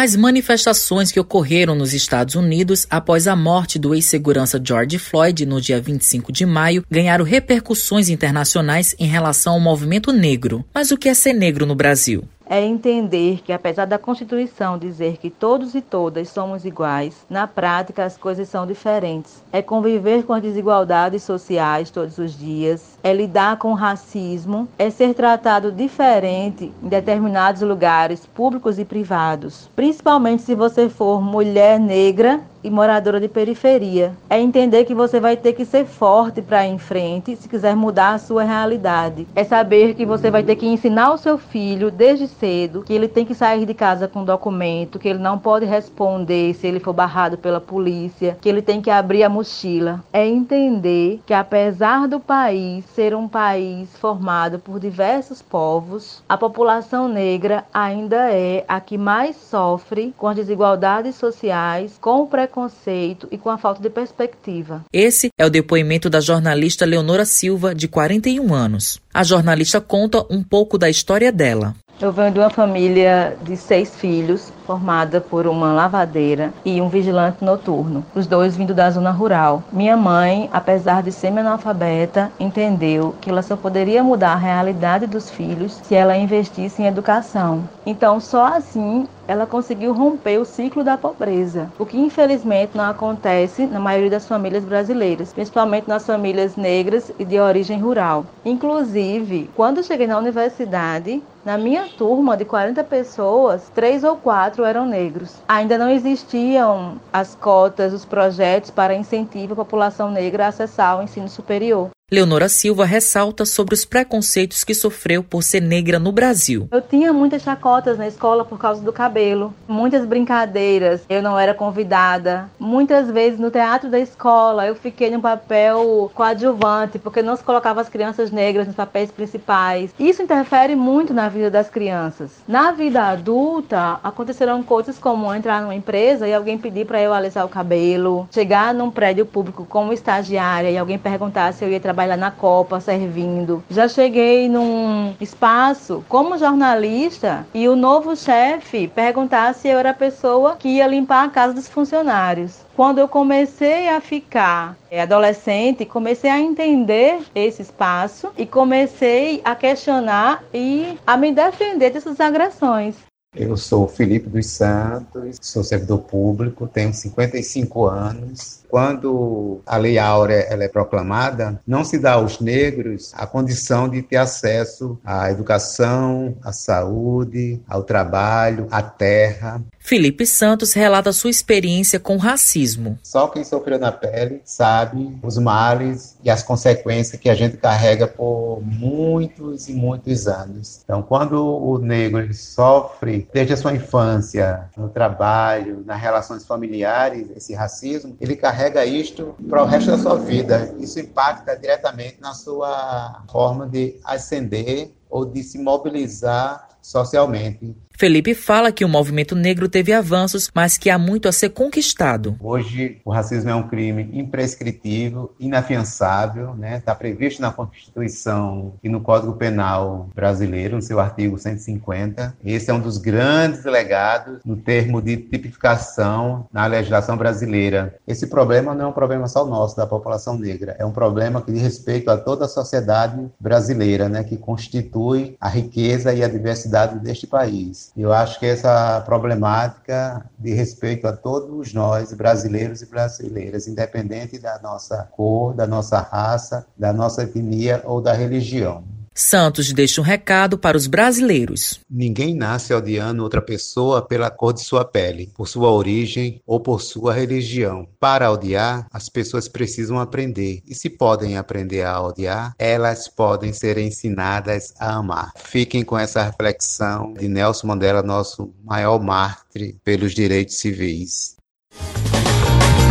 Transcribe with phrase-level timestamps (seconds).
[0.00, 5.60] As manifestações que ocorreram nos Estados Unidos após a morte do ex-segurança George Floyd no
[5.60, 10.64] dia 25 de maio ganharam repercussões internacionais em relação ao movimento negro.
[10.72, 12.22] Mas o que é ser negro no Brasil?
[12.48, 18.04] é entender que, apesar da Constituição dizer que todos e todas somos iguais, na prática
[18.04, 19.42] as coisas são diferentes.
[19.52, 24.90] É conviver com as desigualdades sociais todos os dias, é lidar com o racismo, é
[24.90, 32.40] ser tratado diferente em determinados lugares públicos e privados, principalmente se você for mulher negra
[32.62, 34.12] e moradora de periferia.
[34.28, 37.76] É entender que você vai ter que ser forte para ir em frente se quiser
[37.76, 39.26] mudar a sua realidade.
[39.34, 43.08] É saber que você vai ter que ensinar o seu filho desde cedo que ele
[43.08, 46.92] tem que sair de casa com documento, que ele não pode responder se ele for
[46.92, 50.02] barrado pela polícia, que ele tem que abrir a mochila.
[50.12, 57.08] É entender que apesar do país ser um país formado por diversos povos, a população
[57.08, 63.38] negra ainda é a que mais sofre com as desigualdades sociais, com o preconceito e
[63.38, 64.84] com a falta de perspectiva.
[64.92, 69.00] Esse é o depoimento da jornalista Leonora Silva, de 41 anos.
[69.12, 71.74] A jornalista conta um pouco da história dela.
[72.00, 77.44] Eu venho de uma família de seis filhos, formada por uma lavadeira e um vigilante
[77.44, 79.64] noturno, os dois vindo da zona rural.
[79.72, 85.28] Minha mãe, apesar de ser analfabeta, entendeu que ela só poderia mudar a realidade dos
[85.28, 87.68] filhos se ela investisse em educação.
[87.84, 93.66] Então, só assim ela conseguiu romper o ciclo da pobreza, o que infelizmente não acontece
[93.66, 98.24] na maioria das famílias brasileiras, principalmente nas famílias negras e de origem rural.
[98.42, 104.86] Inclusive, quando cheguei na universidade, na minha turma de 40 pessoas, três ou quatro eram
[104.86, 105.36] negros.
[105.46, 111.02] Ainda não existiam as cotas, os projetos para incentivo à população negra a acessar o
[111.02, 111.90] ensino superior.
[112.10, 116.66] Leonora Silva ressalta sobre os preconceitos que sofreu por ser negra no Brasil.
[116.72, 121.52] Eu tinha muitas chacotas na escola por causa do cabelo, muitas brincadeiras, eu não era
[121.52, 122.48] convidada.
[122.58, 127.82] Muitas vezes no teatro da escola eu fiquei no papel coadjuvante, porque não se colocava
[127.82, 129.92] as crianças negras nos papéis principais.
[129.98, 132.30] Isso interfere muito na vida das crianças.
[132.48, 137.44] Na vida adulta, aconteceram coisas como entrar numa empresa e alguém pedir para eu alisar
[137.44, 141.97] o cabelo, chegar num prédio público como estagiária e alguém perguntar se eu ia trabalhar
[141.98, 143.64] trabalhar na Copa servindo.
[143.68, 149.94] Já cheguei num espaço como jornalista e o novo chefe perguntar se eu era a
[149.94, 152.64] pessoa que ia limpar a casa dos funcionários.
[152.76, 159.56] Quando eu comecei a ficar é, adolescente, comecei a entender esse espaço e comecei a
[159.56, 162.94] questionar e a me defender dessas agressões.
[163.36, 170.46] Eu sou Felipe dos Santos, sou servidor público, tenho 55 anos, quando a Lei Áurea
[170.48, 176.38] ela é proclamada, não se dá aos negros a condição de ter acesso à educação,
[176.42, 179.62] à saúde, ao trabalho, à terra.
[179.88, 182.98] Felipe Santos relata sua experiência com racismo.
[183.02, 188.06] Só quem sofreu na pele sabe os males e as consequências que a gente carrega
[188.06, 190.82] por muitos e muitos anos.
[190.84, 197.54] Então, quando o negro sofre desde a sua infância, no trabalho, nas relações familiares, esse
[197.54, 200.70] racismo, ele carrega isto para o resto da sua vida.
[200.78, 207.74] Isso impacta diretamente na sua forma de ascender ou de se mobilizar socialmente.
[207.98, 212.36] Felipe fala que o movimento negro teve avanços, mas que há muito a ser conquistado.
[212.38, 216.76] Hoje, o racismo é um crime imprescritível, inafiançável, né?
[216.76, 222.36] Está previsto na Constituição e no Código Penal brasileiro, no seu artigo 150.
[222.44, 227.96] Esse é um dos grandes legados no termo de tipificação na legislação brasileira.
[228.06, 231.50] Esse problema não é um problema só nosso, da população negra, é um problema que
[231.50, 234.22] diz respeito a toda a sociedade brasileira, né?
[234.22, 237.87] Que constitui a riqueza e a diversidade deste país.
[237.96, 244.58] Eu acho que essa problemática de respeito a todos nós, brasileiros e brasileiras, independente da
[244.60, 248.84] nossa cor, da nossa raça, da nossa etnia ou da religião.
[249.20, 251.80] Santos deixa um recado para os brasileiros.
[251.90, 256.80] Ninguém nasce odiando outra pessoa pela cor de sua pele, por sua origem ou por
[256.80, 257.88] sua religião.
[257.98, 260.62] Para odiar, as pessoas precisam aprender.
[260.64, 265.32] E se podem aprender a odiar, elas podem ser ensinadas a amar.
[265.34, 271.34] Fiquem com essa reflexão de Nelson Mandela, nosso maior mártir pelos direitos civis.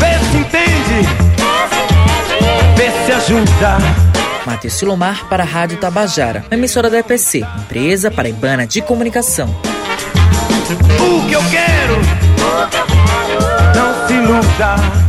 [0.00, 1.06] Vê se entende,
[2.78, 4.03] vê se ajuda.
[4.46, 9.48] Matheus Silomar para a Rádio Tabajara, emissora da EPC, empresa paraibana de comunicação.
[11.00, 11.96] O que eu quero,
[13.74, 15.03] não se iluda.